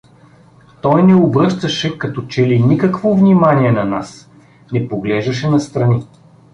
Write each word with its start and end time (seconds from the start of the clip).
Той 0.81 1.03
не 1.03 1.15
обръщаше 1.15 1.97
като 1.97 2.25
че 2.27 2.47
ли 2.47 2.59
никакво 2.59 3.15
внимание 3.15 3.71
на 3.71 3.85
нас, 3.85 4.29
не 4.73 4.87
поглеждаше 4.89 5.49
настрани. 5.49 6.07